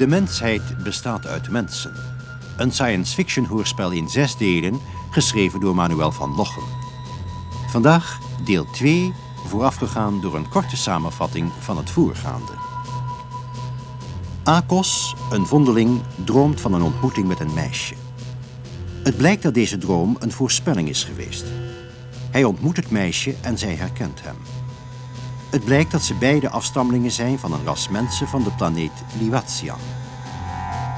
[0.00, 1.92] De mensheid bestaat uit mensen.
[2.56, 4.80] Een science fiction hoorspel in zes delen,
[5.10, 6.64] geschreven door Manuel van Lochem.
[7.68, 9.12] Vandaag deel 2,
[9.46, 12.52] voorafgegaan door een korte samenvatting van het voorgaande.
[14.44, 17.94] Akos, een vondeling, droomt van een ontmoeting met een meisje.
[19.02, 21.44] Het blijkt dat deze droom een voorspelling is geweest.
[22.30, 24.36] Hij ontmoet het meisje en zij herkent hem.
[25.50, 29.78] Het blijkt dat ze beide afstammelingen zijn van een ras mensen van de planeet Liwatian.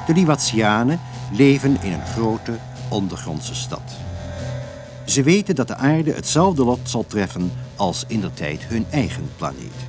[0.07, 3.93] De Liwatianen leven in een grote ondergrondse stad.
[5.07, 9.31] Ze weten dat de aarde hetzelfde lot zal treffen als in der tijd hun eigen
[9.37, 9.87] planeet.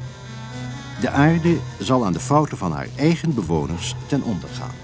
[1.02, 4.76] De aarde zal aan de fouten van haar eigen bewoners ten onder gaan.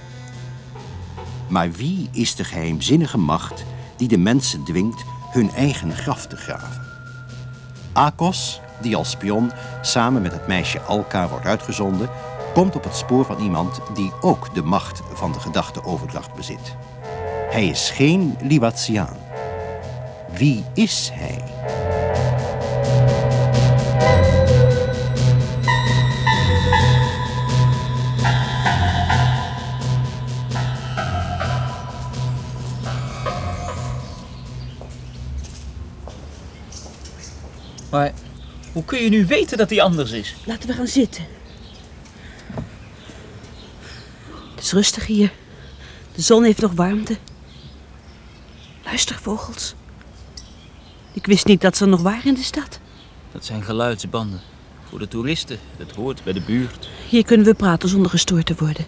[1.47, 3.66] Maar wie is de geheimzinnige macht
[3.97, 6.88] die de mensen dwingt hun eigen graf te graven?
[7.94, 12.09] Akos, die als spion samen met het meisje Alka wordt uitgezonden,
[12.53, 16.75] komt op het spoor van iemand die ook de macht van de gedachteoverdracht bezit.
[17.50, 19.17] Hij is geen Liwatiaan.
[20.33, 21.44] Wie is hij?
[37.89, 38.11] Maar
[38.80, 40.35] hoe kun je nu weten dat hij anders is?
[40.45, 41.25] Laten we gaan zitten.
[44.55, 45.31] Het is rustig hier.
[46.16, 47.17] De zon heeft nog warmte.
[48.83, 49.73] Luister, vogels.
[51.13, 52.80] Ik wist niet dat ze er nog waren in de stad.
[53.31, 54.41] Dat zijn geluidsbanden.
[54.89, 55.59] Voor de toeristen.
[55.77, 56.89] Dat hoort bij de buurt.
[57.09, 58.85] Hier kunnen we praten zonder gestoord te worden.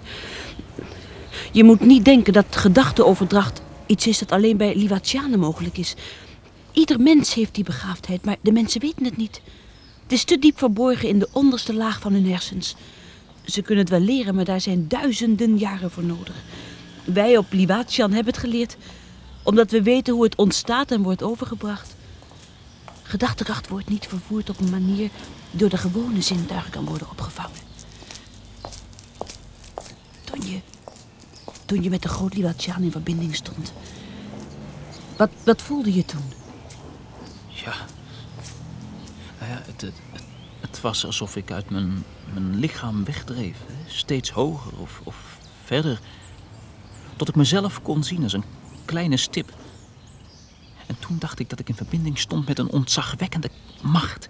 [1.52, 5.96] Je moet niet denken dat gedachteoverdracht iets is dat alleen bij Liwatianen mogelijk is.
[6.72, 9.42] Ieder mens heeft die begaafdheid, maar de mensen weten het niet.
[10.12, 12.76] Het is te diep verborgen in de onderste laag van hun hersens.
[13.46, 16.36] Ze kunnen het wel leren, maar daar zijn duizenden jaren voor nodig.
[17.04, 18.78] Wij op Liwatian hebben het geleerd,
[19.44, 21.96] omdat we weten hoe het ontstaat en wordt overgebracht.
[23.04, 25.10] Gedachtekracht wordt niet vervoerd op een manier
[25.52, 27.60] door de gewone zintuigen kan worden opgevangen.
[30.24, 30.60] Toen je,
[31.66, 33.74] toen je met de groot Liwatian in verbinding stond,
[35.18, 36.32] wat, wat voelde je toen?
[37.48, 37.74] Ja.
[39.52, 39.94] Ja, het, het,
[40.60, 42.04] het, was alsof ik uit mijn,
[42.34, 43.58] mijn lichaam wegdreef.
[43.88, 46.00] Steeds hoger of, of verder.
[47.16, 48.44] Tot ik mezelf kon zien als een
[48.86, 49.54] kleine stip.
[50.88, 53.50] En toen dacht ik dat ik in verbinding stond met een ontzagwekkende
[53.82, 54.30] macht.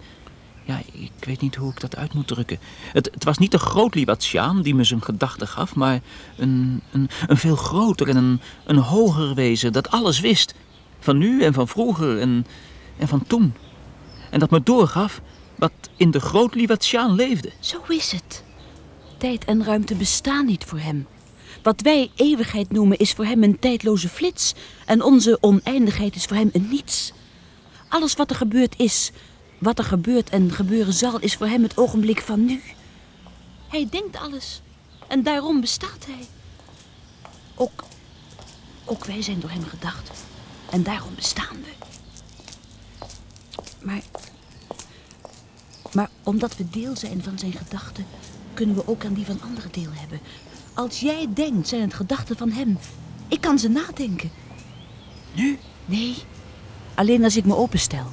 [0.64, 2.58] Ja, ik weet niet hoe ik dat uit moet drukken.
[2.92, 6.00] Het, het was niet de groot Liwatiaan die me zijn gedachten gaf, maar
[6.36, 10.54] een, een, een veel groter en een, een hoger wezen dat alles wist.
[10.98, 12.46] Van nu en van vroeger en,
[12.96, 13.54] en van toen.
[14.32, 15.20] En dat me doorgaf
[15.54, 17.52] wat in de groot Liwatiaan leefde.
[17.60, 18.44] Zo is het.
[19.16, 21.06] Tijd en ruimte bestaan niet voor hem.
[21.62, 24.54] Wat wij eeuwigheid noemen is voor hem een tijdloze flits.
[24.86, 27.12] En onze oneindigheid is voor hem een niets.
[27.88, 29.10] Alles wat er gebeurd is,
[29.58, 32.62] wat er gebeurt en gebeuren zal, is voor hem het ogenblik van nu.
[33.68, 34.62] Hij denkt alles.
[35.08, 36.26] En daarom bestaat hij.
[37.54, 37.84] Ook,
[38.84, 40.10] ook wij zijn door hem gedacht.
[40.70, 41.91] En daarom bestaan we.
[43.82, 44.02] Maar,
[45.92, 48.06] maar omdat we deel zijn van zijn gedachten,
[48.54, 50.20] kunnen we ook aan die van anderen deel hebben.
[50.74, 52.78] Als jij denkt, zijn het gedachten van hem.
[53.28, 54.30] Ik kan ze nadenken.
[55.34, 55.58] Nu?
[55.84, 56.16] Nee,
[56.94, 58.06] alleen als ik me openstel.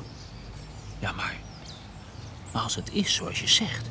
[0.99, 1.37] Ja, maar,
[2.53, 3.89] maar als het is zoals je zegt,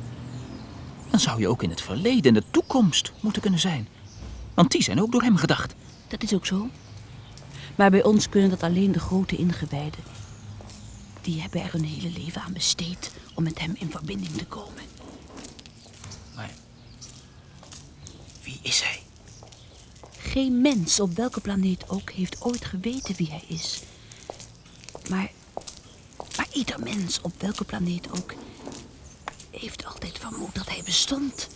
[1.09, 3.87] dan zou je ook in het verleden en de toekomst moeten kunnen zijn.
[4.53, 5.75] Want die zijn ook door hem gedacht.
[6.07, 6.69] Dat is ook zo.
[7.75, 10.18] Maar bij ons kunnen dat alleen de grote ingewijden.
[11.21, 14.83] Die hebben er hun hele leven aan besteed om met hem in verbinding te komen.
[16.35, 16.51] Maar
[18.43, 19.01] wie is hij?
[20.17, 23.81] Geen mens op welke planeet ook heeft ooit geweten wie hij is.
[25.09, 25.31] Maar,
[26.37, 28.33] maar ieder mens op welke planeet ook
[29.51, 31.47] heeft altijd vermoed dat hij bestond.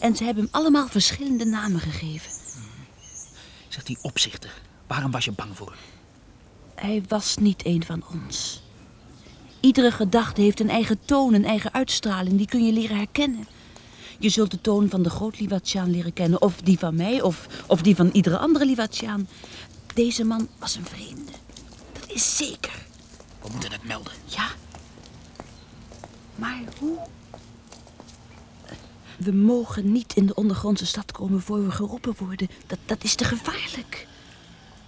[0.00, 2.30] En ze hebben hem allemaal verschillende namen gegeven.
[3.68, 5.99] Zegt die opzichter, waarom was je bang voor hem?
[6.80, 8.62] Hij was niet een van ons.
[9.60, 12.36] Iedere gedachte heeft een eigen toon, een eigen uitstraling.
[12.36, 13.46] Die kun je leren herkennen.
[14.18, 16.42] Je zult de toon van de groot Liwatiaan leren kennen.
[16.42, 19.28] Of die van mij, of, of die van iedere andere Liwatiaan.
[19.94, 21.32] Deze man was een vreemde.
[21.92, 22.86] Dat is zeker.
[23.42, 24.12] We moeten het melden.
[24.24, 24.48] Ja.
[26.34, 26.98] Maar hoe?
[29.16, 32.48] We mogen niet in de ondergrondse stad komen voor we geroepen worden.
[32.66, 34.06] Dat, dat is te gevaarlijk.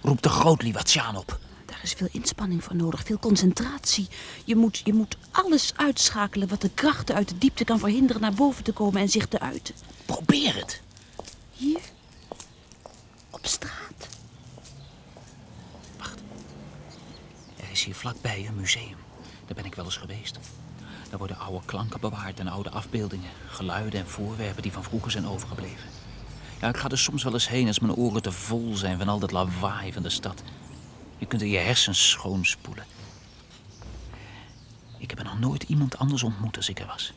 [0.01, 1.39] Roep de groot Liwatiaan op.
[1.83, 4.07] Daar is veel inspanning voor nodig, veel concentratie.
[4.45, 8.33] Je moet, je moet alles uitschakelen wat de krachten uit de diepte kan verhinderen naar
[8.33, 9.75] boven te komen en zich te uiten.
[10.05, 10.81] Probeer het.
[11.51, 11.79] Hier?
[13.29, 14.07] Op straat?
[15.97, 16.19] Wacht.
[17.57, 18.97] Er is hier vlakbij een museum.
[19.45, 20.39] Daar ben ik wel eens geweest.
[21.09, 23.31] Daar worden oude klanken bewaard en oude afbeeldingen.
[23.47, 25.89] Geluiden en voorwerpen die van vroeger zijn overgebleven.
[26.61, 29.09] Ja, ik ga er soms wel eens heen als mijn oren te vol zijn van
[29.09, 30.43] al dat lawaai van de stad.
[31.23, 32.85] Je kunt er je hersens schoonspoelen.
[34.97, 37.13] Ik heb er nog nooit iemand anders ontmoet als ik er was.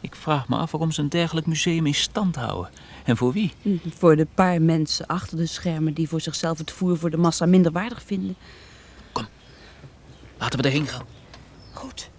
[0.00, 2.72] Ik vraag me af waarom ze een dergelijk museum in stand houden.
[3.04, 3.52] En voor wie?
[3.62, 7.16] Hm, Voor de paar mensen achter de schermen die voor zichzelf het voer voor de
[7.16, 8.36] massa minder waardig vinden.
[10.38, 11.06] Laten we erheen gaan.
[11.72, 12.10] Goed.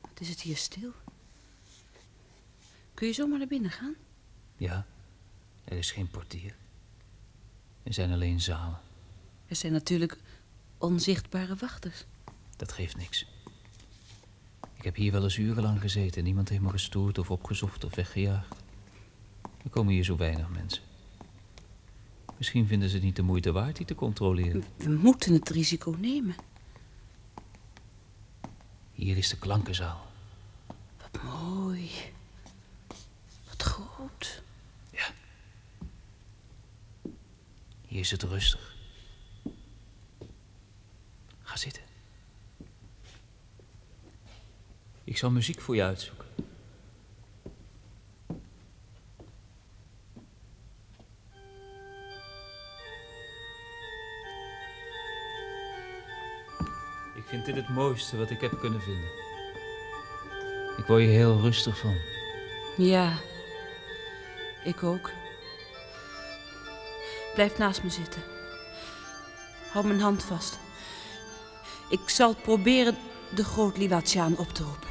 [0.00, 0.92] Wat is het hier stil?
[2.96, 3.94] Kun je zomaar naar binnen gaan?
[4.56, 4.86] Ja,
[5.64, 6.54] er is geen portier.
[7.82, 8.78] Er zijn alleen zalen.
[9.46, 10.18] Er zijn natuurlijk
[10.78, 12.04] onzichtbare wachters.
[12.56, 13.26] Dat geeft niks.
[14.74, 16.24] Ik heb hier wel eens urenlang gezeten.
[16.24, 18.54] Niemand heeft me gestoord of opgezocht of weggejaagd.
[19.64, 20.82] Er komen hier zo weinig mensen.
[22.36, 24.64] Misschien vinden ze het niet de moeite waard die te controleren.
[24.76, 26.34] We moeten het risico nemen.
[28.92, 30.06] Hier is de klankenzaal.
[30.96, 31.90] Wat mooi.
[34.90, 35.06] Ja.
[37.86, 38.76] Hier is het rustig.
[41.42, 41.82] Ga zitten.
[45.04, 46.26] Ik zal muziek voor je uitzoeken.
[57.14, 59.10] Ik vind dit het mooiste wat ik heb kunnen vinden.
[60.76, 61.96] Ik word je heel rustig van.
[62.76, 63.18] Ja,
[64.66, 65.10] ik ook.
[67.34, 68.22] Blijf naast me zitten.
[69.72, 70.58] Hou mijn hand vast.
[71.90, 72.96] Ik zal proberen
[73.34, 74.88] de groot Liwatiaan op te roepen.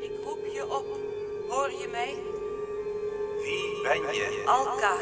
[0.00, 1.13] Ik roep je op.
[1.54, 2.22] Hoor je mij?
[3.42, 4.42] Wie ben je?
[4.44, 4.96] Alka.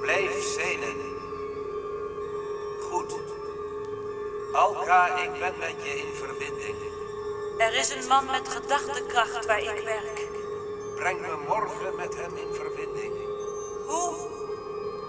[0.00, 0.96] Blijf zeilen.
[2.80, 3.14] Goed.
[4.52, 6.76] Alka, ik ben met je in verbinding.
[7.58, 10.28] Er is een man met gedachtekracht waar ik werk.
[10.94, 13.12] Breng me morgen met hem in verbinding.
[13.86, 14.14] Hoe?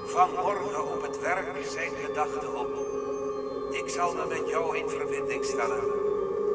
[0.06, 2.70] Vanmorgen op het werk zijn gedachten op.
[3.72, 5.84] Ik zal me met jou in verbinding stellen.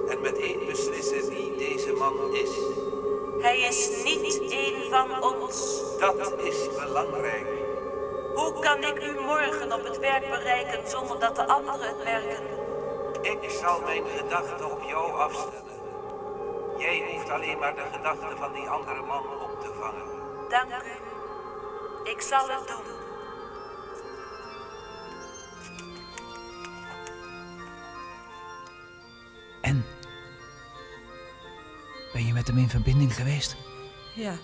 [0.09, 2.51] En meteen beslissen wie deze man is.
[3.41, 5.83] Hij is niet een van ons.
[5.99, 7.47] Dat is belangrijk.
[8.35, 12.43] Hoe kan ik u morgen op het werk bereiken zonder dat de anderen het merken?
[13.23, 15.73] Ik zal mijn gedachten op jou afstemmen.
[16.79, 20.49] Jij hoeft alleen maar de gedachten van die andere man op te vangen.
[20.49, 22.11] Dank u.
[22.11, 23.10] Ik zal het doen.
[32.41, 33.57] Met hem in verbinding geweest?
[34.15, 34.35] Ja,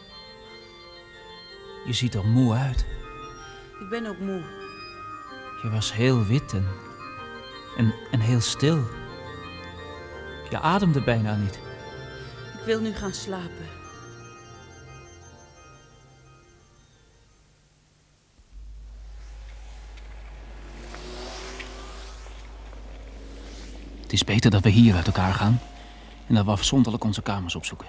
[1.87, 2.87] Je ziet er moe uit.
[3.81, 4.43] ik ben ook moe.
[5.63, 6.67] Je was heel wit en,
[7.77, 8.85] en, en heel stil.
[10.51, 11.55] Je ademde bijna niet.
[12.59, 13.67] Ik wil nu gaan slapen.
[24.03, 25.61] Het is beter dat we hier uit elkaar gaan
[26.27, 27.87] en dat we afzonderlijk onze kamers opzoeken.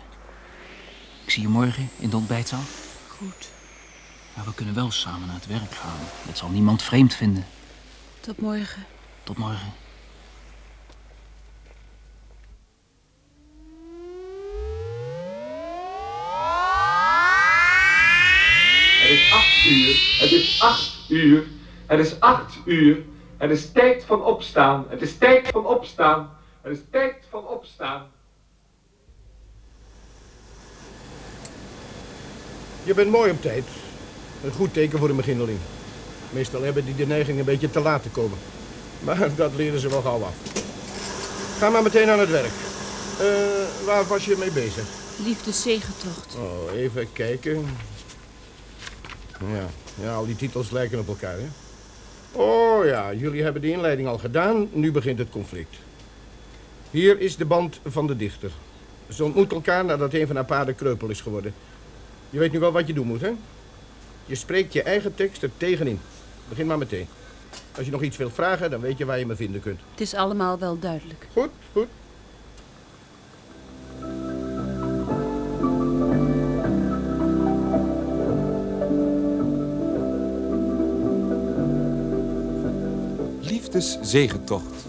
[1.23, 2.63] Ik zie je morgen in de ontbijtzaal.
[3.07, 3.49] Goed.
[4.35, 5.99] Maar we kunnen wel samen naar het werk gaan.
[6.25, 7.45] Dat zal niemand vreemd vinden.
[8.19, 8.85] Tot morgen.
[9.23, 9.73] Tot morgen.
[18.99, 20.17] Het is acht uur.
[20.19, 21.47] Het is acht uur.
[21.85, 23.05] Het is acht uur.
[23.37, 24.85] Het is tijd van opstaan.
[24.89, 26.37] Het is tijd van opstaan.
[26.61, 28.07] Het is tijd van opstaan.
[32.87, 33.63] Je bent mooi op tijd.
[34.43, 35.57] Een goed teken voor een beginneling.
[36.29, 38.37] Meestal hebben die de neiging een beetje te laat te komen.
[39.03, 40.35] Maar dat leren ze wel gauw af.
[41.57, 42.51] Ga maar meteen aan het werk.
[43.19, 44.83] Eh, waar was je mee bezig?
[45.25, 46.35] Liefdeszegentocht.
[46.35, 47.65] Oh, even kijken.
[49.39, 49.65] Ja,
[50.01, 51.47] ja, al die titels lijken op elkaar, hè?
[52.31, 54.69] Oh ja, jullie hebben de inleiding al gedaan.
[54.71, 55.75] Nu begint het conflict.
[56.91, 58.51] Hier is de band van de dichter.
[59.09, 61.53] Ze ontmoeten elkaar nadat een van haar paarden kreupel is geworden.
[62.29, 63.31] Je weet nu wel wat je doen moet, hè?
[64.25, 65.99] Je spreekt je eigen tekst er tegenin.
[66.49, 67.07] Begin maar meteen.
[67.77, 69.79] Als je nog iets wilt vragen, dan weet je waar je me vinden kunt.
[69.91, 71.27] Het is allemaal wel duidelijk.
[71.33, 71.87] Goed, goed.
[83.41, 84.85] Liefdeszegentocht.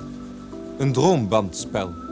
[0.78, 2.07] Een droombandspel.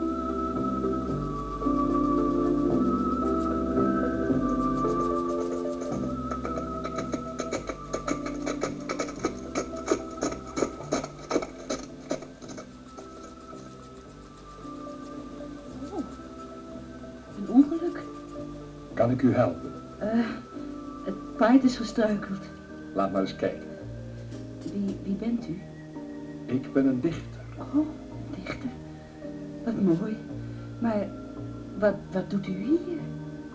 [21.37, 22.39] Paard is gestruikeld.
[22.93, 23.67] Laat maar eens kijken.
[24.73, 25.61] Wie, wie bent u?
[26.45, 27.41] Ik ben een dichter.
[27.57, 27.87] Oh,
[28.35, 28.69] dichter.
[29.65, 30.17] Wat mooi.
[30.79, 31.07] Maar
[31.79, 32.97] wat, wat doet u hier?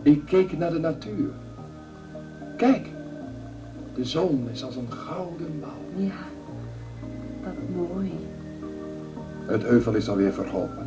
[0.02, 1.30] Ik keek naar de natuur.
[2.56, 2.88] Kijk,
[3.94, 6.04] de zon is als een gouden bal.
[6.04, 6.24] Ja,
[7.44, 8.12] wat mooi.
[9.46, 10.86] Het heuvel is alweer verholpen.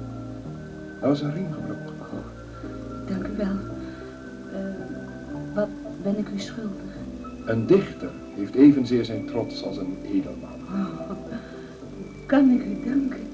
[1.01, 1.93] Er was een riem gebroken.
[3.07, 3.74] Dank u wel.
[6.05, 6.95] Ben ik u schuldig?
[7.45, 10.59] Een dichter heeft evenzeer zijn trots als een edelman.
[12.25, 13.27] Kan ik u danken?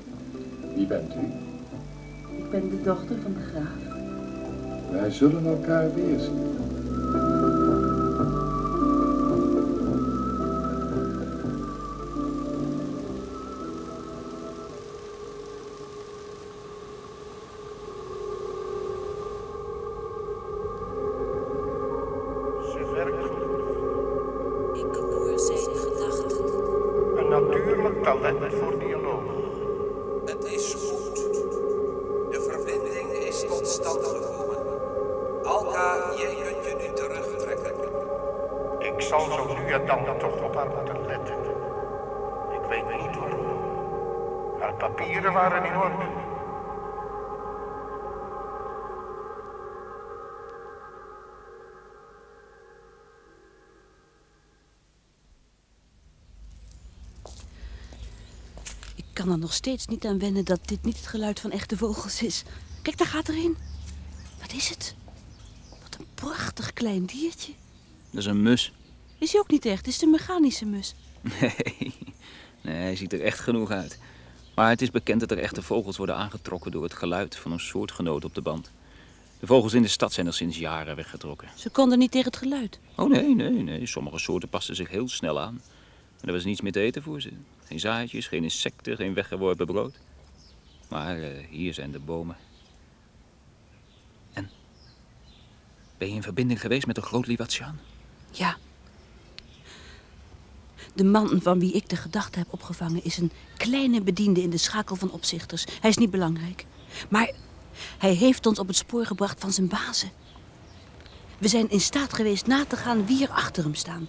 [0.76, 1.26] Wie bent u?
[2.38, 3.92] Ik ben de dochter van de graaf.
[4.92, 6.61] Wij zullen elkaar weerzien.
[30.26, 31.16] Het is goed.
[32.32, 34.58] De verbinding is tot stand gekomen.
[35.44, 37.74] Alka, jij kunt je nu terugtrekken.
[38.80, 41.36] Ik zal zo nu en dan toch op haar moeten letten.
[42.52, 43.60] Ik weet niet waarom.
[44.60, 46.06] Haar papieren waren in orde.
[59.22, 62.22] Kan er nog steeds niet aan wennen dat dit niet het geluid van echte vogels
[62.22, 62.44] is.
[62.82, 63.58] Kijk, daar gaat er een.
[64.40, 64.96] Wat is het?
[65.82, 67.52] Wat een prachtig klein diertje.
[68.10, 68.72] Dat is een mus.
[69.18, 69.78] Is hij ook niet echt?
[69.78, 70.96] Het is de mechanische mus.
[71.22, 71.94] Nee,
[72.62, 74.00] nee, hij ziet er echt genoeg uit.
[74.56, 77.60] Maar het is bekend dat er echte vogels worden aangetrokken door het geluid van een
[77.60, 78.72] soortgenoot op de band.
[79.40, 81.50] De vogels in de stad zijn er sinds jaren weggetrokken.
[81.56, 82.80] Ze konden niet tegen het geluid.
[82.96, 83.86] Oh nee, nee, nee.
[83.86, 85.62] Sommige soorten passen zich heel snel aan.
[86.22, 87.32] En er was niets meer te eten voor ze.
[87.72, 89.96] Geen zaadjes, geen insecten, geen weggeworpen brood.
[90.90, 92.38] Maar eh, hier zijn de bomen.
[94.34, 94.50] En?
[95.98, 97.80] Ben je in verbinding geweest met de groot Liwatiaan?
[98.32, 98.58] Ja.
[100.94, 104.58] De man van wie ik de gedachte heb opgevangen is een kleine bediende in de
[104.58, 105.66] schakel van opzichters.
[105.82, 106.66] Hij is niet belangrijk.
[107.10, 107.32] Maar
[107.98, 110.12] hij heeft ons op het spoor gebracht van zijn bazen.
[111.38, 114.08] We zijn in staat geweest na te gaan wie er achter hem staan.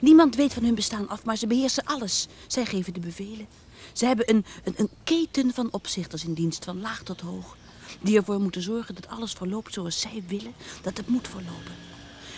[0.00, 2.26] Niemand weet van hun bestaan af, maar ze beheersen alles.
[2.46, 3.46] Zij geven de bevelen.
[3.92, 7.56] Ze hebben een, een, een keten van opzichters in dienst, van laag tot hoog.
[8.00, 11.74] Die ervoor moeten zorgen dat alles verloopt zoals zij willen dat het moet verlopen.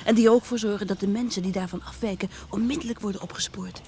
[0.04, 3.80] En die er ook voor zorgen dat de mensen die daarvan afwijken onmiddellijk worden opgespoord.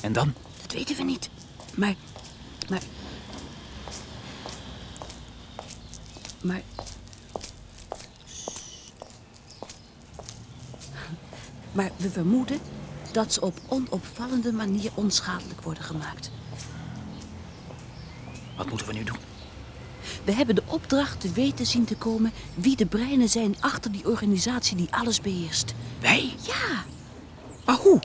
[0.00, 0.32] En dan?
[0.62, 1.30] Dat weten we niet.
[1.74, 1.94] Maar,
[2.68, 2.82] maar...
[6.42, 6.62] Maar...
[11.72, 12.60] Maar we vermoeden
[13.16, 16.30] dat ze op onopvallende manier onschadelijk worden gemaakt.
[18.56, 19.16] Wat moeten we nu doen?
[20.24, 24.06] We hebben de opdracht te weten zien te komen wie de breinen zijn achter die
[24.06, 25.74] organisatie die alles beheerst.
[26.00, 26.34] Wij?
[26.42, 26.84] Ja,
[27.64, 28.02] Maar hoe?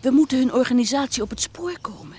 [0.00, 2.16] we moeten hun organisatie op het spoor komen.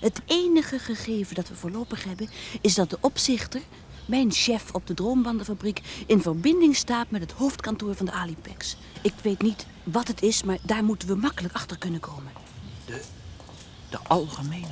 [0.00, 2.28] Het enige gegeven dat we voorlopig hebben
[2.60, 3.60] is dat de opzichter,
[4.08, 8.76] mijn chef op de droombandenfabriek, in verbinding staat met het hoofdkantoor van de Alipex.
[9.02, 12.32] Ik weet niet wat het is, maar daar moeten we makkelijk achter kunnen komen.
[13.90, 14.66] De algemene.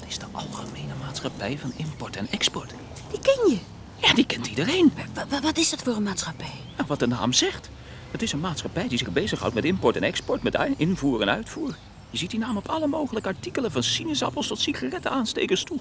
[0.00, 2.74] Dat is de algemene maatschappij van import en export.
[3.10, 3.58] Die ken je.
[4.06, 4.92] Ja, die kent iedereen.
[5.14, 6.52] Wa- wa- wat is dat voor een maatschappij?
[6.76, 7.68] Nou, wat de naam zegt.
[8.10, 11.76] Het is een maatschappij die zich bezighoudt met import en export, met invoer en uitvoer.
[12.10, 15.78] Je ziet die naam op alle mogelijke artikelen, van sinaasappels tot sigarettenaanstekers toe.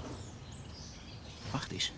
[1.51, 1.91] Wacht eens.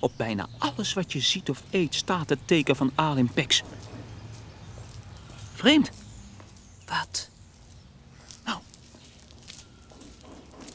[0.00, 3.62] Op bijna alles wat je ziet of eet staat het teken van Alimpex.
[5.54, 5.90] Vreemd.
[6.86, 7.28] Wat?
[8.44, 8.58] Nou,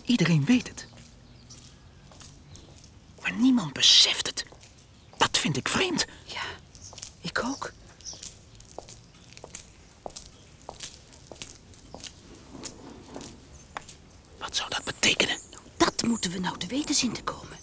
[0.06, 0.88] iedereen weet het.
[3.22, 4.46] Maar niemand beseft het.
[5.44, 6.06] vind ik vreemd.
[6.26, 6.42] Ja,
[7.22, 7.74] ik ook.
[14.38, 15.38] Wat zou dat betekenen?
[15.78, 17.58] Dat moeten we nou te weten zien te komen.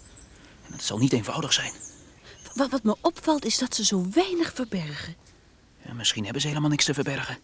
[0.66, 1.72] En het zal niet eenvoudig zijn.
[2.54, 5.14] Wat, wat me opvalt is dat ze zo weinig verbergen.
[5.86, 7.38] Ja, misschien hebben ze helemaal niks te verbergen.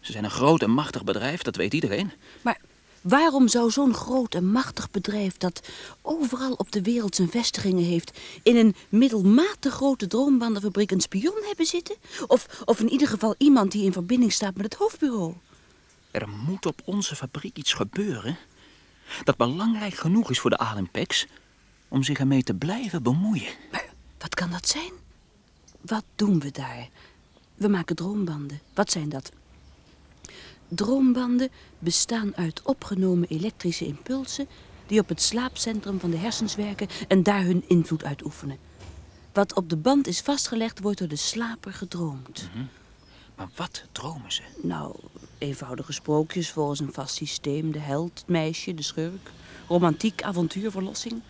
[0.00, 2.12] Ze zijn een groot en machtig bedrijf, dat weet iedereen.
[2.42, 2.60] Maar
[3.00, 5.68] waarom zou zo'n groot en machtig bedrijf dat
[6.02, 8.18] overal op de wereld zijn vestigingen heeft...
[8.42, 11.96] in een middelmatig grote droombandenfabriek een spion hebben zitten?
[12.26, 15.34] Of, of in ieder geval iemand die in verbinding staat met het hoofdbureau?
[16.10, 18.38] Er moet op onze fabriek iets gebeuren
[19.24, 21.26] dat belangrijk genoeg is voor de Alimpex
[21.88, 23.52] om zich ermee te blijven bemoeien.
[23.70, 23.84] Maar
[24.18, 24.92] wat kan dat zijn?
[25.80, 26.88] Wat doen we daar?
[27.54, 28.60] We maken droombanden.
[28.74, 29.32] Wat zijn dat?
[30.68, 31.48] Droombanden
[31.78, 34.48] bestaan uit opgenomen elektrische impulsen
[34.86, 38.58] die op het slaapcentrum van de hersens werken en daar hun invloed uitoefenen.
[39.32, 42.48] Wat op de band is vastgelegd, wordt door de slaper gedroomd.
[43.36, 44.42] Maar wat dromen ze?
[44.62, 44.96] Nou,
[45.38, 47.72] eenvoudige sprookjes volgens een vast systeem.
[47.72, 49.30] De held, het meisje, de schurk.
[49.68, 51.22] Romantiek, avontuur, verlossing.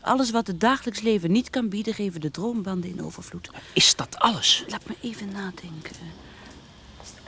[0.00, 3.50] Alles wat het dagelijks leven niet kan bieden, geven de droombanden in overvloed.
[3.72, 4.64] Is dat alles?
[4.68, 5.96] Laat me even nadenken.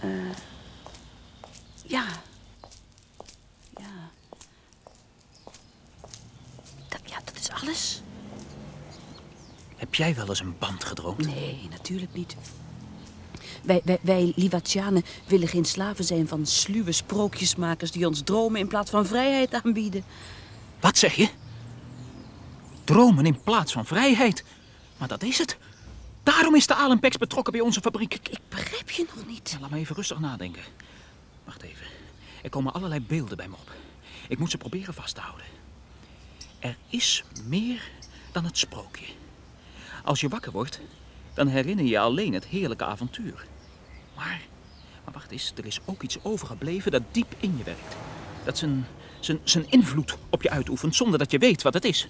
[0.01, 0.09] Eh,
[1.87, 2.05] ja.
[3.77, 4.11] Ja.
[6.89, 8.03] Dat, ja, dat is alles.
[9.77, 11.27] Heb jij wel eens een band gedroomd?
[11.27, 12.37] Nee, natuurlijk niet.
[13.63, 18.69] Wij, wij, wij Liwatianen willen geen slaven zijn van sluwe sprookjesmakers die ons dromen in
[18.69, 20.05] plaats van vrijheid aanbieden.
[20.81, 21.29] Wat zeg je?
[22.85, 24.45] Dromen in plaats van vrijheid.
[24.99, 25.57] Maar dat is het.
[26.23, 28.15] Daarom is de Alimpex betrokken bij onze fabriek.
[28.15, 29.51] Ik begrijp je nog niet.
[29.51, 30.63] Ja, laat me even rustig nadenken.
[31.45, 31.87] Wacht even.
[32.43, 33.73] Er komen allerlei beelden bij me op.
[34.29, 35.47] Ik moet ze proberen vast te houden.
[36.59, 37.91] Er is meer
[38.33, 39.07] dan het sprookje.
[40.05, 40.81] Als je wakker wordt,
[41.45, 43.47] dan herinner je alleen het heerlijke avontuur.
[44.17, 44.41] Maar,
[45.05, 47.97] maar wacht eens, er is ook iets overgebleven dat diep in je werkt.
[48.45, 48.87] Dat zijn,
[49.21, 52.09] zijn, zijn invloed op je uitoefent zonder dat je weet wat het is.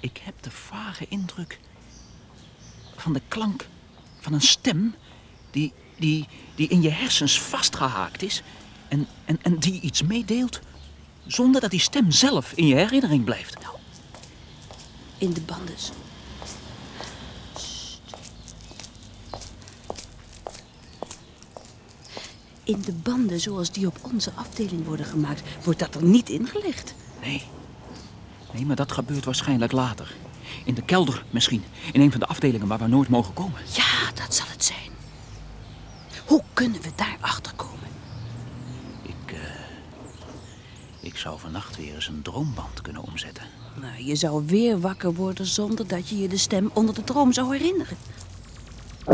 [0.00, 1.58] Ik heb de vage indruk
[2.96, 3.66] van de klank
[4.20, 4.94] van een stem
[5.50, 8.42] die, die, die in je hersens vastgehaakt is
[8.88, 10.60] en, en, en die iets meedeelt
[11.26, 13.56] zonder dat die stem zelf in je herinnering blijft.
[15.18, 15.74] In de banden.
[22.66, 26.94] In de banden zoals die op onze afdeling worden gemaakt, wordt dat er niet ingelegd.
[27.22, 27.42] Nee.
[28.52, 30.14] Nee, maar dat gebeurt waarschijnlijk later.
[30.64, 31.64] In de kelder misschien.
[31.92, 33.60] In een van de afdelingen waar we nooit mogen komen.
[33.72, 34.90] Ja, dat zal het zijn.
[36.26, 37.88] Hoe kunnen we daar achter komen?
[39.02, 39.40] Ik, eh,
[41.00, 43.44] ik zou vannacht weer eens een droomband kunnen omzetten.
[43.80, 47.32] Nou, je zou weer wakker worden zonder dat je je de stem onder de droom
[47.32, 47.96] zou herinneren.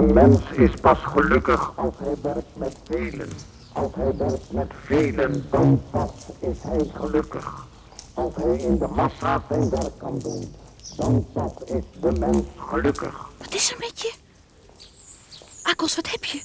[0.03, 3.29] Een mens is pas gelukkig als hij werkt met velen.
[3.73, 7.67] Als hij werkt met velen, dan pas is hij gelukkig.
[8.15, 10.55] Als hij in de massa zijn werk kan doen,
[10.97, 13.31] dan pas is de mens gelukkig.
[13.39, 14.13] Wat is er met je?
[15.63, 16.43] Akos, wat heb je?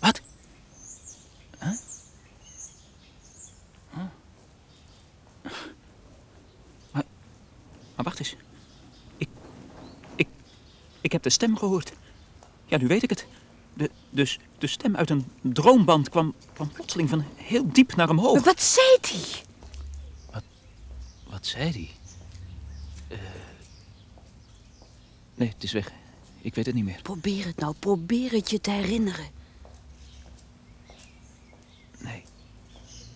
[0.00, 0.20] Wat?
[1.60, 1.72] Huh?
[3.90, 4.02] Huh?
[6.90, 7.04] Maar,
[7.94, 8.36] maar wacht eens.
[9.16, 9.28] Ik,
[10.14, 10.28] ik,
[11.00, 11.92] ik heb de stem gehoord.
[12.72, 13.26] Ja, nu weet ik het.
[13.74, 18.34] De, dus de stem uit een droomband kwam, kwam plotseling van heel diep naar omhoog.
[18.34, 19.42] Maar wat zei die?
[21.30, 21.90] Wat zei hij?
[23.08, 23.18] Eh,
[25.34, 25.92] nee, het is weg.
[26.40, 27.00] Ik weet het niet meer.
[27.02, 29.30] Probeer het nou, probeer het je te herinneren.
[31.98, 32.22] Nee.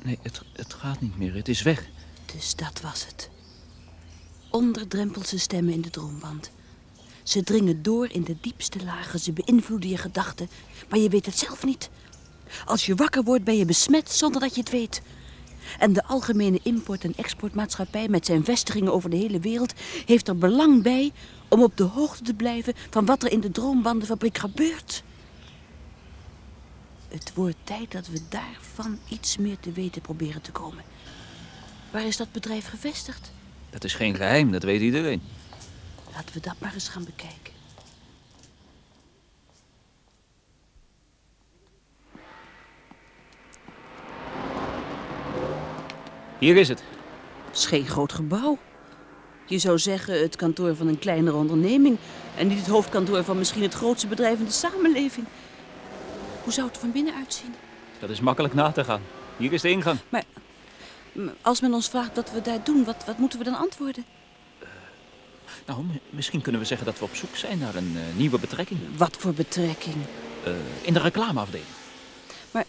[0.03, 1.35] Nee, het, het gaat niet meer.
[1.35, 1.89] Het is weg.
[2.35, 3.31] Dus dat was het.
[4.51, 6.51] Onderdrempelse stemmen in de droomband.
[7.27, 10.49] Ze dringen door in de diepste lagen, ze beïnvloeden je gedachten,
[10.89, 11.91] maar je weet het zelf niet.
[12.65, 15.03] Als je wakker wordt ben je besmet zonder dat je het weet.
[15.79, 19.73] En de algemene import- en exportmaatschappij met zijn vestigingen over de hele wereld
[20.07, 21.13] heeft er belang bij
[21.49, 25.03] om op de hoogte te blijven van wat er in de droombandenfabriek gebeurt.
[27.09, 30.85] Het wordt tijd dat we daarvan iets meer te weten proberen te komen.
[31.91, 33.33] Waar is dat bedrijf gevestigd?
[33.71, 35.23] Dat is geen geheim, dat weet iedereen.
[36.17, 37.53] Laten we dat maar eens gaan bekijken.
[46.39, 46.83] Hier is het.
[47.47, 48.59] Het is geen groot gebouw.
[49.47, 51.99] Je zou zeggen het kantoor van een kleinere onderneming...
[52.37, 55.27] en niet het hoofdkantoor van misschien het grootste bedrijf in de samenleving.
[56.43, 57.55] Hoe zou het er van binnen uitzien?
[57.99, 59.03] Dat is makkelijk na te gaan.
[59.37, 59.99] Hier is de ingang.
[60.09, 60.25] Maar
[61.43, 64.05] als men ons vraagt wat we daar doen, wat, wat moeten we dan antwoorden?
[65.67, 68.81] Nou, misschien kunnen we zeggen dat we op zoek zijn naar een eh, nieuwe betrekking.
[68.97, 69.97] Wat voor betrekking?
[70.45, 71.69] Eh, in de reclameafdeling.
[72.51, 72.65] Maar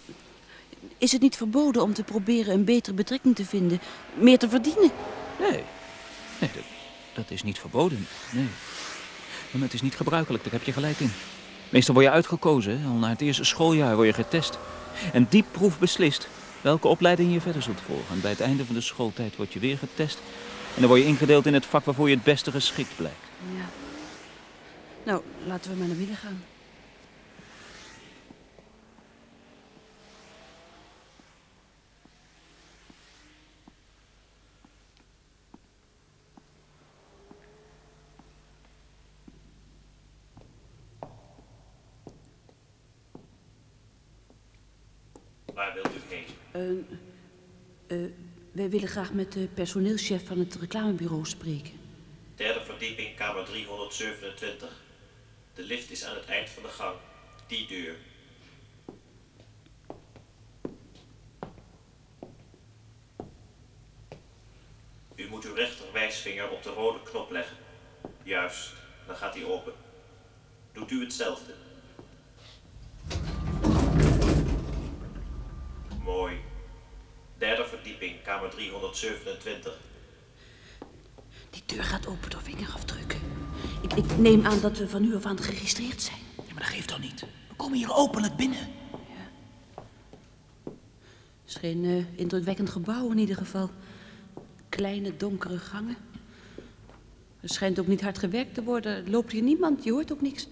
[0.97, 3.79] is het niet verboden om te proberen een betere betrekking te vinden?
[4.13, 4.91] Meer te verdienen?
[5.39, 5.63] Nee,
[6.39, 6.63] nee dat,
[7.13, 8.07] dat is niet verboden.
[8.31, 8.47] Nee.
[9.51, 11.11] Maar het is niet gebruikelijk, daar heb je gelijk in.
[11.69, 14.57] Meestal word je uitgekozen, al na het eerste schooljaar word je getest.
[15.13, 16.27] En die proef beslist
[16.61, 18.15] welke opleiding je verder zult volgen.
[18.15, 20.17] En bij het einde van de schooltijd word je weer getest.
[20.77, 23.17] En dan word je ingedeeld in het vak waarvoor je het beste geschikt blijkt.
[23.55, 23.65] Ja.
[25.03, 26.43] Nou, laten we maar naar binnen gaan.
[45.53, 46.25] Waar wilt u heen?
[47.87, 48.11] Eh, eh,
[48.57, 51.71] wij willen graag met de personeelschef van het reclamebureau spreken.
[52.35, 54.81] Derde verdieping, kamer 327.
[55.53, 56.95] De lift is aan het eind van de gang.
[57.47, 57.95] Die deur.
[65.15, 67.57] U moet uw rechterwijsvinger op de rode knop leggen.
[68.23, 68.73] Juist,
[69.07, 69.73] dan gaat hij open.
[70.73, 71.53] Doet u hetzelfde.
[76.03, 76.37] Mooi.
[77.37, 79.79] Derde verdieping, kamer 327.
[81.49, 83.19] Die deur gaat open door vingerafdrukken.
[83.81, 86.19] Ik, ik neem aan dat we van nu af aan geregistreerd zijn.
[86.35, 87.19] Ja, maar dat geeft dan niet.
[87.19, 88.59] We komen hier openlijk binnen.
[90.63, 93.69] Het is geen eh, indrukwekkend gebouw in ieder geval.
[94.69, 95.97] Kleine, donkere gangen.
[97.41, 98.95] Er schijnt ook niet hard gewerkt te worden.
[98.95, 100.47] Er loopt hier niemand, je hoort ook niks.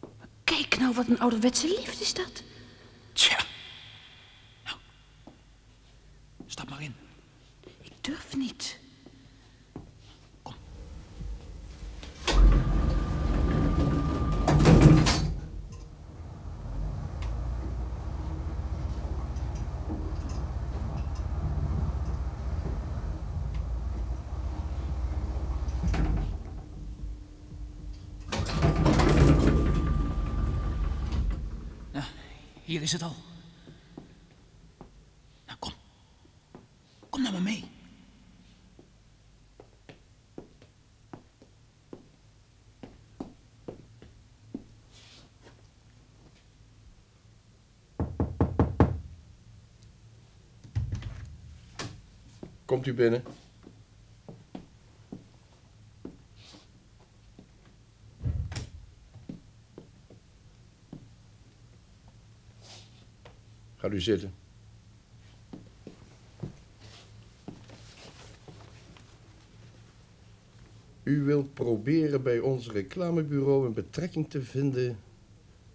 [0.00, 2.42] Maar kijk nou, wat een ouderwetse lift is dat.
[3.12, 3.38] Tja.
[4.64, 4.76] Nou,
[6.60, 6.94] stap maar in.
[7.80, 8.78] Ik durf niet.
[31.92, 32.04] Nou,
[32.64, 33.14] hier is het al.
[35.46, 35.72] Nou, kom.
[37.10, 37.68] Kom nou maar mee.
[52.70, 53.22] Komt u binnen.
[63.76, 64.34] Gaat u zitten.
[71.02, 74.98] U wilt proberen bij ons reclamebureau een betrekking te vinden...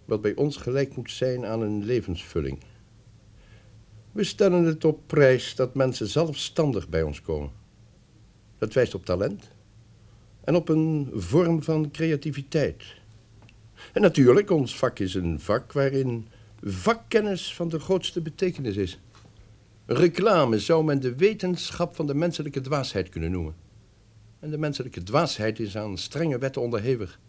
[0.04, 2.58] wat bij ons gelijk moet zijn aan een levensvulling.
[4.16, 7.50] We stellen het op prijs dat mensen zelfstandig bij ons komen.
[8.58, 9.50] Dat wijst op talent
[10.44, 12.82] en op een vorm van creativiteit.
[13.92, 16.26] En natuurlijk, ons vak is een vak waarin
[16.62, 19.00] vakkennis van de grootste betekenis is.
[19.86, 23.54] Reclame zou men de wetenschap van de menselijke dwaasheid kunnen noemen.
[24.38, 27.20] En de menselijke dwaasheid is aan strenge wetten onderhevig.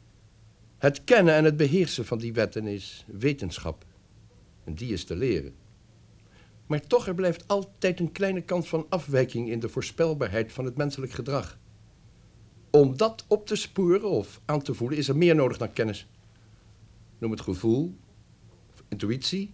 [0.77, 3.85] Het kennen en het beheersen van die wetten is wetenschap.
[4.63, 5.53] En die is te leren.
[6.67, 10.77] Maar toch, er blijft altijd een kleine kans van afwijking in de voorspelbaarheid van het
[10.77, 11.57] menselijk gedrag.
[12.71, 16.07] Om dat op te sporen of aan te voelen is er meer nodig dan kennis.
[17.17, 17.95] Noem het gevoel,
[18.73, 19.53] of intuïtie,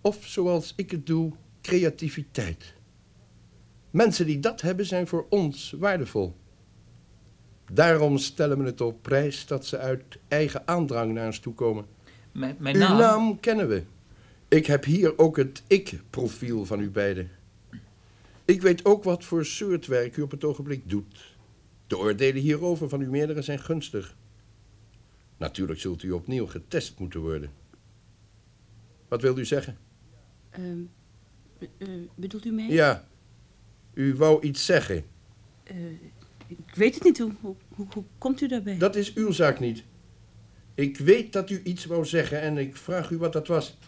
[0.00, 1.32] of zoals ik het doe,
[1.62, 2.74] creativiteit.
[3.90, 6.36] Mensen die dat hebben zijn voor ons waardevol.
[7.72, 11.84] Daarom stellen we het op prijs dat ze uit eigen aandrang naar ons toe komen.
[12.32, 13.84] Mijn, Uw naam kennen we.
[14.50, 17.30] Ik heb hier ook het ik-profiel van u beiden.
[18.44, 21.36] Ik weet ook wat voor soort werk u op het ogenblik doet.
[21.86, 24.16] De oordelen hierover van u meerdere zijn gunstig.
[25.36, 27.50] Natuurlijk zult u opnieuw getest moeten worden.
[29.08, 29.78] Wat wilt u zeggen?
[30.50, 30.78] Ehm,
[31.78, 32.68] eh, bedoelt u mij?
[32.68, 33.08] Ja,
[33.94, 35.04] u wou iets zeggen.
[35.62, 35.76] Eh,
[36.46, 37.18] ik weet het niet.
[37.18, 37.56] Hoe, hoe,
[37.92, 38.78] hoe komt u daarbij?
[38.78, 39.84] Dat is uw zaak niet.
[40.74, 43.78] Ik weet dat u iets wou zeggen en ik vraag u wat dat was.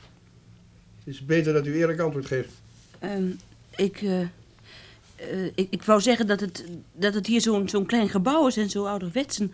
[1.04, 2.52] Het is beter dat u eerlijk antwoord geeft.
[2.98, 3.30] Ehm,
[3.76, 8.46] ik, eh, ik, ik wou zeggen dat het, dat het hier zo'n zo'n klein gebouw
[8.46, 9.38] is en zo ouderwets.
[9.38, 9.52] Een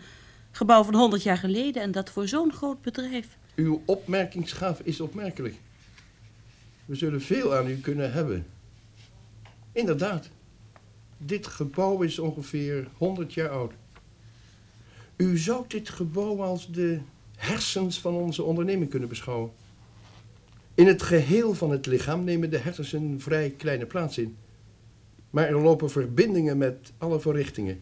[0.51, 3.27] gebouw van 100 jaar geleden en dat voor zo'n groot bedrijf.
[3.55, 5.55] Uw opmerkingsgave is opmerkelijk.
[6.85, 8.45] We zullen veel aan u kunnen hebben.
[9.71, 10.29] Inderdaad.
[11.17, 13.73] Dit gebouw is ongeveer 100 jaar oud.
[15.15, 16.99] U zou dit gebouw als de
[17.35, 19.51] hersens van onze onderneming kunnen beschouwen.
[20.79, 24.37] In het geheel van het lichaam nemen de hersens een vrij kleine plaats in.
[25.29, 27.81] Maar er lopen verbindingen met alle voorrichtingen.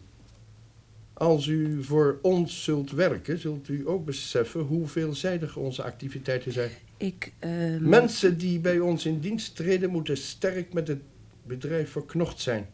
[1.12, 6.70] Als u voor ons zult werken, zult u ook beseffen hoe veelzijdig onze activiteiten zijn.
[6.96, 11.00] Ik, ehm, Mensen die bij ons in dienst treden, moeten sterk met het
[11.42, 12.66] bedrijf verknocht zijn.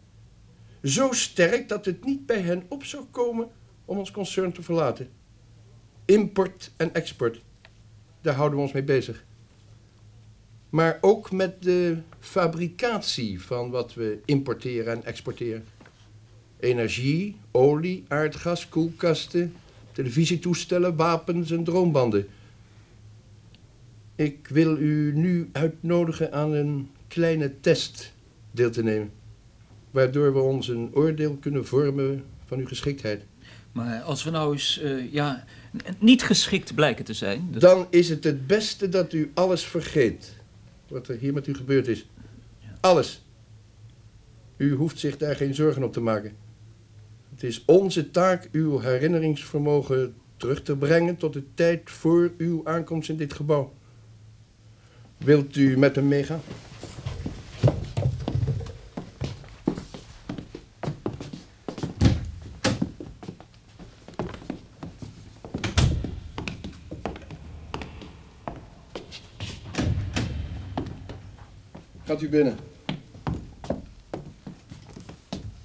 [0.82, 3.48] Zo sterk dat het niet bij hen op zou komen
[3.84, 5.08] om ons concern te verlaten.
[6.04, 7.40] Import en export,
[8.20, 9.24] daar houden we ons mee bezig.
[10.74, 15.64] Maar ook met de fabricatie van wat we importeren en exporteren.
[16.60, 19.54] Energie, olie, aardgas, koelkasten,
[19.92, 22.26] televisietoestellen, wapens en droombanden.
[24.14, 28.12] Ik wil u nu uitnodigen aan een kleine test
[28.50, 29.10] deel te nemen.
[29.90, 33.24] Waardoor we ons een oordeel kunnen vormen van uw geschiktheid.
[33.72, 35.44] Maar als we nou eens, eh, ja,
[35.98, 37.48] niet geschikt blijken te zijn...
[37.58, 40.42] Dan is het het beste dat u alles vergeet.
[40.94, 42.09] Wat er hier met u gebeurd is.
[42.80, 43.24] Alles.
[44.57, 46.37] U hoeft zich daar geen zorgen op te maken.
[47.30, 53.09] Het is onze taak uw herinneringsvermogen terug te brengen tot de tijd voor uw aankomst
[53.09, 53.72] in dit gebouw.
[55.16, 56.40] Wilt u met hem meegaan?
[72.24, 72.56] U binnen.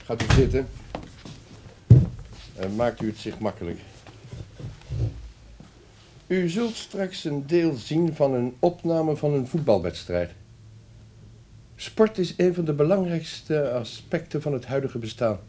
[0.04, 0.68] Gaat u zitten.
[2.56, 3.80] En maakt u het zich makkelijk.
[6.28, 10.32] U zult straks een deel zien van een opname van een voetbalwedstrijd.
[11.76, 15.40] Sport is een van de belangrijkste aspecten van het huidige bestaan.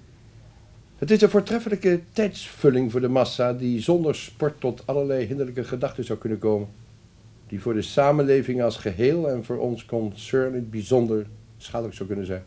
[0.98, 6.04] Het is een voortreffelijke tijdsvulling voor de massa die zonder sport tot allerlei hinderlijke gedachten
[6.04, 6.68] zou kunnen komen.
[7.50, 11.26] Die voor de samenleving als geheel en voor ons concern het bijzonder
[11.58, 12.44] schadelijk zou kunnen zijn.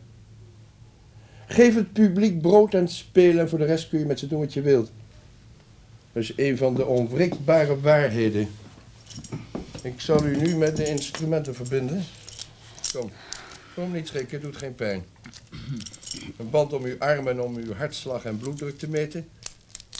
[1.47, 4.39] Geef het publiek brood en spelen en voor de rest kun je met ze doen
[4.39, 4.91] wat je wilt.
[6.11, 8.47] Dat is een van de onwrikbare waarheden.
[9.81, 12.03] Ik zal u nu met de instrumenten verbinden.
[12.93, 13.11] Kom,
[13.75, 15.03] kom niet schrikken, doet geen pijn.
[16.37, 19.27] Een band om uw arm en om uw hartslag en bloeddruk te meten.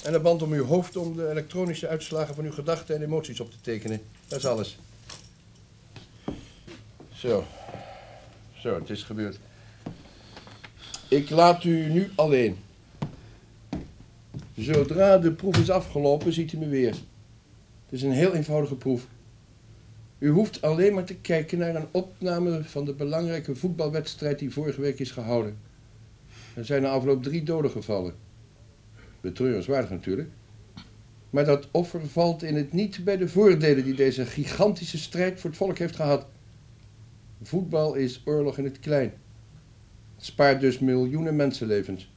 [0.04, 3.40] En een band om uw hoofd om de elektronische uitslagen van uw gedachten en emoties
[3.40, 4.02] op te tekenen.
[4.28, 4.78] Dat is alles.
[7.24, 7.44] Zo.
[8.54, 9.40] Zo, het is gebeurd.
[11.08, 12.58] Ik laat u nu alleen.
[14.56, 16.92] Zodra de proef is afgelopen, ziet u me weer.
[16.92, 19.08] Het is een heel eenvoudige proef.
[20.20, 24.82] U hoeft alleen maar te kijken naar een opname van de belangrijke voetbalwedstrijd die vorige
[24.82, 25.58] week is gehouden.
[26.54, 28.16] Er zijn na afloop drie doden gevallen.
[29.22, 30.30] Betreurenswaardig natuurlijk.
[31.30, 35.50] Maar dat offer valt in het niet bij de voordelen die deze gigantische strijd voor
[35.50, 36.26] het volk heeft gehad.
[37.44, 39.22] Voetbal is oorlog in het klein.
[40.16, 42.12] Het spaart dus miljoenen mensenlevens.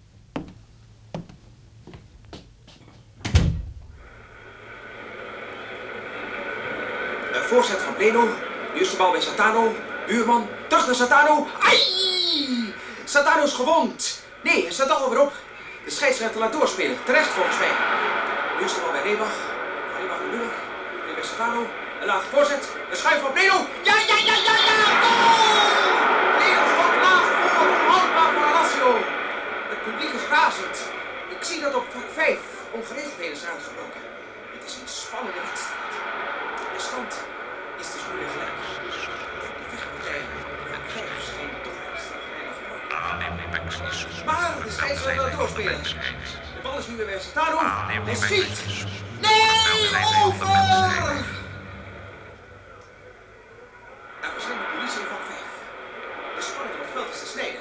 [7.33, 8.29] Een voorzet van Pleno.
[8.75, 9.75] Nu is de bal bij Satano.
[10.07, 10.47] Buurman.
[10.69, 11.47] Terug naar Satano.
[11.61, 11.79] Ai!
[13.05, 14.23] Satano is gewond.
[14.43, 15.33] Nee, hij staat alweer op.
[15.85, 16.97] De scheidsrechter laat doorspelen.
[17.05, 17.73] Terecht volgens mij.
[18.59, 19.37] Nu is de bal bij Rebach.
[20.01, 20.53] Rebach naar.
[21.07, 21.67] Nu bij Satano.
[22.01, 22.69] Een laag voorzet.
[22.91, 23.57] Een schuif van Pleno.
[23.85, 24.81] Ja, ja, ja, ja, ja!
[25.03, 25.57] Goal!
[26.39, 27.27] Pleno schot laag
[27.57, 27.69] voor.
[27.85, 28.91] Onhoudbaar voor Lazio.
[29.73, 30.77] Het publiek is razend.
[31.29, 32.39] Ik zie dat op vak 5
[32.71, 34.01] ongeregeldheden zijn uitgebroken.
[34.55, 35.93] Het is een spannende wedstrijd.
[36.77, 37.13] De stand
[37.83, 38.59] is dus nu gelijk.
[39.61, 40.27] De vechtpartijen
[40.71, 41.79] van vijf zijn toch
[44.25, 45.83] Maar de scheidsrechter laat doorspelen.
[45.83, 47.59] De bal is nu weer bij Satano.
[47.63, 48.65] Hij schiet.
[49.21, 49.45] Nee,
[50.25, 50.47] over!
[54.23, 55.39] Er verschijnt de politie in vak 5.
[56.37, 57.61] De spanning op het veld is te snijden.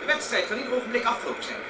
[0.00, 1.60] De wedstrijd kan ieder ogenblik afgelopen zijn.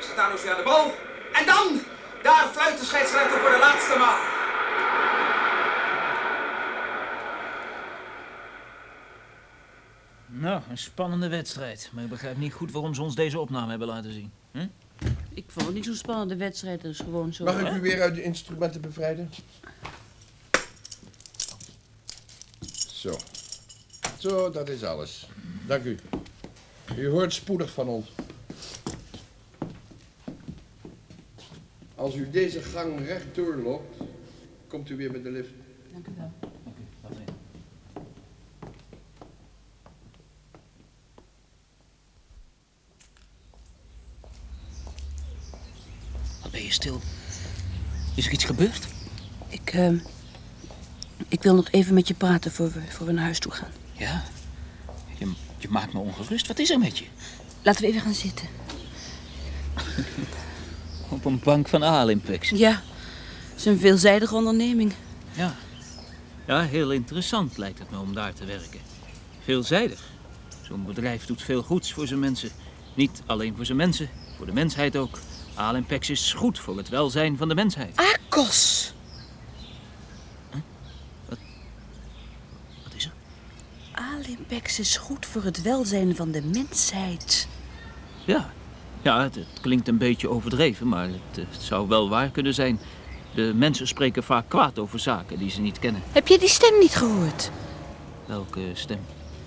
[0.00, 0.94] Satano is weer aan de bal.
[1.32, 1.80] En dan,
[2.22, 4.32] daar fluit de scheidsrechter voor de laatste maal.
[10.26, 11.90] Nou, een spannende wedstrijd.
[11.92, 14.32] Maar ik begrijp niet goed waarom ze ons deze opname hebben laten zien.
[14.52, 14.66] Hm?
[15.34, 17.44] Ik vond het niet zo'n spannende wedstrijd, dat is gewoon zo.
[17.44, 19.30] Mag ik u weer uit de instrumenten bevrijden?
[22.86, 23.16] Zo.
[24.18, 25.28] Zo, dat is alles.
[25.66, 25.98] Dank u.
[26.96, 28.06] U hoort spoedig van ons.
[32.04, 33.96] Als u deze gang recht doorloopt,
[34.68, 35.50] komt u weer met de lift.
[35.92, 36.32] Dank u wel.
[46.50, 47.00] ben je stil?
[48.14, 48.86] Is er iets gebeurd?
[49.48, 49.92] Ik, eh,
[51.28, 53.72] ik wil nog even met je praten voor we, voor we naar huis toe gaan.
[53.92, 54.24] Ja.
[55.18, 56.46] Je, je maakt me ongerust.
[56.46, 57.04] Wat is er met je?
[57.62, 58.48] Laten we even gaan zitten.
[61.24, 62.50] Op een bank van Alimpex.
[62.50, 62.70] Ja,
[63.50, 64.92] het is een veelzijdige onderneming.
[65.32, 65.54] Ja.
[66.46, 68.80] Ja, heel interessant lijkt het me om daar te werken.
[69.44, 70.00] Veelzijdig.
[70.62, 72.50] Zo'n bedrijf doet veel goeds voor zijn mensen.
[72.94, 75.18] Niet alleen voor zijn mensen, voor de mensheid ook.
[75.54, 77.96] Alimpex is goed voor het welzijn van de mensheid.
[77.96, 78.92] Akos!
[82.82, 83.12] Wat is er?
[83.92, 87.48] Alimpex is goed voor het welzijn van de mensheid.
[88.24, 88.52] Ja,
[89.04, 92.80] ja het, het klinkt een beetje overdreven, maar het, het zou wel waar kunnen zijn.
[93.34, 96.02] De mensen spreken vaak kwaad over zaken die ze niet kennen.
[96.12, 97.50] Heb je die stem niet gehoord?
[98.26, 98.98] Welke stem?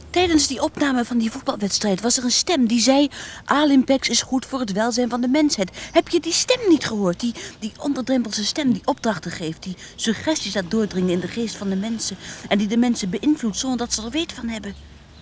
[0.09, 3.07] Tijdens die opname van die voetbalwedstrijd was er een stem die zei...
[3.45, 5.89] Alimpex is goed voor het welzijn van de mensheid.
[5.91, 7.19] Heb je die stem niet gehoord?
[7.19, 9.63] Die, die onderdrempelse stem die opdrachten geeft...
[9.63, 12.17] die suggesties laat doordringen in de geest van de mensen...
[12.47, 14.75] en die de mensen beïnvloedt zonder dat ze er weet van hebben.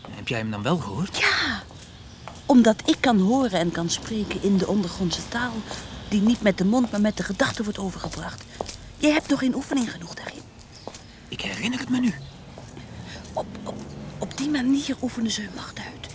[0.09, 1.17] Heb jij hem dan wel gehoord?
[1.17, 1.63] Ja,
[2.45, 5.53] omdat ik kan horen en kan spreken in de ondergrondse taal...
[6.09, 8.43] die niet met de mond, maar met de gedachten wordt overgebracht.
[8.97, 10.41] Jij hebt nog geen oefening genoeg daarin.
[11.27, 12.13] Ik herinner het me nu.
[13.33, 13.75] Op, op,
[14.17, 16.13] op die manier oefenen ze hun macht uit.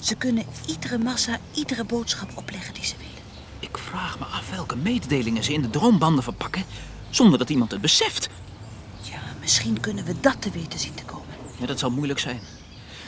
[0.00, 3.22] Ze kunnen iedere massa, iedere boodschap opleggen die ze willen.
[3.60, 6.64] Ik vraag me af welke mededelingen ze in de droombanden verpakken...
[7.10, 8.28] zonder dat iemand het beseft.
[9.02, 11.26] Ja, misschien kunnen we dat te weten zien te komen.
[11.58, 12.40] Ja, dat zal moeilijk zijn.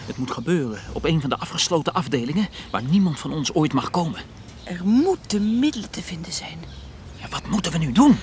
[0.08, 2.48] Het moet gebeuren op een van de afgesloten afdelingen...
[2.70, 4.20] waar niemand van ons ooit mag komen.
[4.64, 6.58] Er moeten middelen te vinden zijn.
[7.20, 8.18] Ja, wat moeten we nu doen?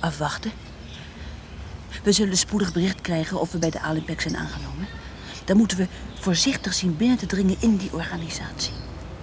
[0.00, 0.52] Afwachten.
[2.02, 4.86] We zullen spoedig bericht krijgen of we bij de Alimpex zijn aangenomen.
[5.44, 5.88] Dan moeten we
[6.20, 8.72] voorzichtig zien binnen te dringen in die organisatie.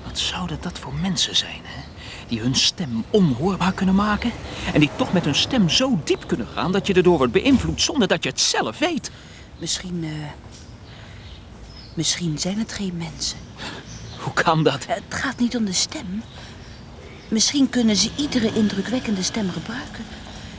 [0.06, 1.82] Wat zouden dat voor mensen zijn, hè?
[2.28, 4.32] Die hun stem onhoorbaar kunnen maken...
[4.74, 6.72] en die toch met hun stem zo diep kunnen gaan...
[6.72, 9.12] dat je erdoor wordt beïnvloed zonder dat je het zelf weet.
[9.60, 10.10] Misschien, eh,
[11.94, 13.38] misschien zijn het geen mensen.
[14.20, 14.86] Hoe kan dat?
[14.86, 16.24] Het gaat niet om de stem.
[17.28, 20.06] Misschien kunnen ze iedere indrukwekkende stem gebruiken.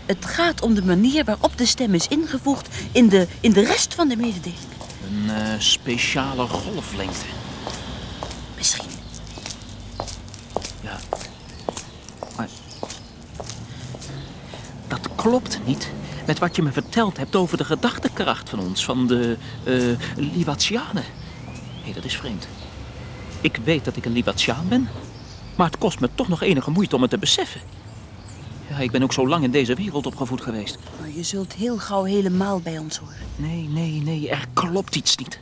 [0.07, 3.95] Het gaat om de manier waarop de stem is ingevoegd in de, in de rest
[3.95, 4.59] van de mededeling.
[5.07, 7.27] Een eh, speciale golflengte.
[8.57, 8.91] Misschien.
[10.81, 10.99] Ja.
[12.37, 12.49] Maar...
[14.89, 15.91] Dat klopt niet
[16.27, 21.05] met wat je me verteld hebt over de gedachtekracht van ons, van de uh, Liwatianen.
[21.85, 22.49] Nee, dat is vreemd.
[23.41, 24.89] Ik weet dat ik een Liwatiaan ben,
[25.57, 27.61] maar het kost me toch nog enige moeite om het te beseffen.
[28.69, 30.79] Ja, ik ben ook zo lang in deze wereld opgevoed geweest.
[31.01, 33.17] Maar je zult heel gauw helemaal bij ons horen.
[33.37, 35.39] Nee, nee, nee, er klopt iets niet.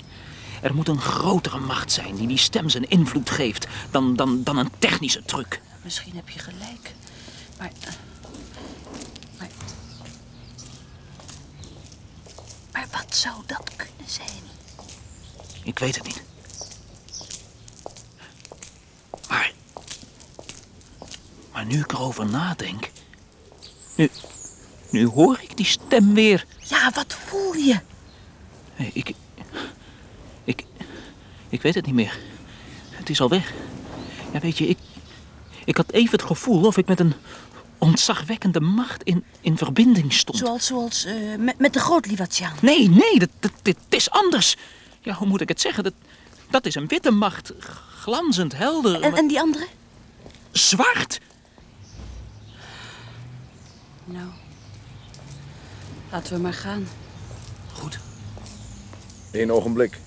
[0.63, 4.57] Er moet een grotere macht zijn die die stem zijn invloed geeft dan, dan, dan
[4.57, 5.61] een technische truc.
[5.85, 6.95] Misschien heb je gelijk.
[7.59, 7.71] Maar,
[9.39, 9.49] maar...
[12.73, 14.43] Maar wat zou dat kunnen zijn?
[15.63, 16.23] Ik weet het niet.
[21.61, 22.91] Maar nu ik erover nadenk...
[23.97, 24.11] Nu,
[24.91, 26.47] nu hoor ik die stem weer.
[26.59, 27.81] Ja, wat voel je?
[28.77, 29.15] Ik,
[30.45, 30.65] ik,
[31.49, 32.19] ik weet het niet meer.
[32.91, 33.53] Het is al weg.
[34.33, 34.79] Ja, weet je, ik,
[35.65, 37.15] ik had even het gevoel of ik met een
[37.79, 40.39] ontzagwekkende macht in, in verbinding stond.
[40.39, 42.57] Zoals, zoals uh, met, met de Groot-Liwatiaan?
[42.61, 44.57] Nee, nee, dat, dat, dit is anders.
[45.01, 45.85] Ja, hoe moet ik het zeggen?
[45.85, 45.95] Dat,
[46.51, 47.53] dat is een witte macht.
[48.01, 49.01] Glanzend, helder.
[49.01, 49.67] En, en die andere?
[50.53, 51.21] Zwart.
[54.05, 54.29] Nou,
[56.11, 56.87] laten we maar gaan.
[57.73, 57.99] Goed.
[59.33, 59.99] Eén ogenblik.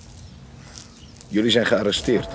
[1.28, 2.28] Jullie zijn gearresteerd.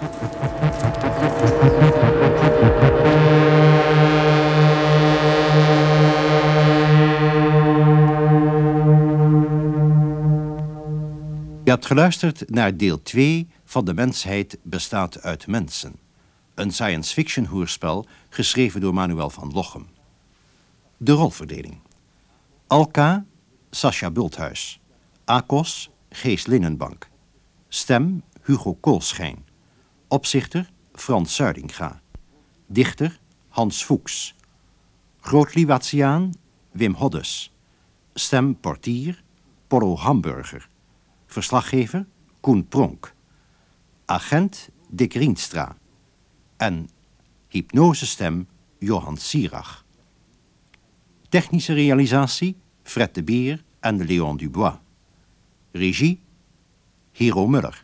[11.63, 15.95] Je hebt geluisterd naar deel 2 van De mensheid bestaat uit mensen.
[16.55, 19.98] Een science fiction hoorspel geschreven door Manuel van Lochem.
[21.01, 21.81] De rolverdeling.
[22.67, 23.25] Alka,
[23.69, 24.79] Sascha Bulthuis.
[25.25, 27.09] Akos, Gees Linnenbank.
[27.69, 29.45] Stem, Hugo Koolschijn.
[30.07, 32.01] Opzichter, Frans Zuidinga.
[32.65, 33.19] Dichter,
[33.49, 34.35] Hans Fuchs.
[35.21, 36.33] Grootliwatiaan,
[36.71, 37.51] Wim Hoddes.
[38.13, 39.23] Stem, portier,
[39.67, 40.67] Porro Hamburger.
[41.25, 42.05] Verslaggever,
[42.41, 43.13] Koen Pronk.
[44.05, 45.77] Agent, Dick Rienstra.
[46.57, 46.89] En
[47.47, 48.47] hypnosestem,
[48.79, 49.87] Johan Sierach.
[51.29, 54.79] Technische realisatie Fred de Beer en Leon Dubois.
[55.73, 56.19] Regie
[57.13, 57.83] Hero Muller.